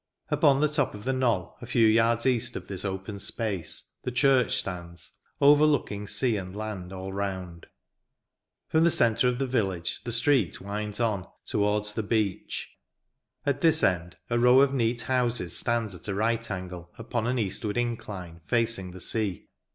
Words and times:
Upon 0.29 0.61
the 0.61 0.67
top 0.67 0.95
of 0.95 1.03
the 1.03 1.13
knoll, 1.13 1.55
a 1.61 1.67
few 1.67 1.85
yards 1.85 2.25
east 2.25 2.55
of 2.55 2.67
this 2.67 2.83
open 2.83 3.19
space, 3.19 3.93
the 4.01 4.11
church 4.11 4.57
stands, 4.57 5.11
overlooking 5.39 6.07
sea 6.07 6.37
and 6.37 6.55
land 6.55 6.91
all 6.91 7.13
round. 7.13 7.67
From 8.67 8.83
the 8.83 8.89
centre 8.89 9.27
of 9.27 9.37
the 9.37 9.45
village 9.45 10.03
the 10.03 10.11
street 10.11 10.59
winds 10.59 10.99
on, 10.99 11.27
towards 11.45 11.93
the 11.93 12.01
beach. 12.01 12.71
At 13.45 13.61
this 13.61 13.83
end 13.83 14.17
a 14.31 14.39
row 14.39 14.61
of 14.61 14.73
neat 14.73 15.01
houses 15.03 15.55
stands 15.55 15.93
at 15.93 16.07
a 16.07 16.15
right 16.15 16.49
angle, 16.49 16.89
upon 16.97 17.27
an 17.27 17.37
eastward 17.37 17.77
incline, 17.77 18.41
facing 18.47 18.89
the 18.93 18.99
sea. 19.01 19.49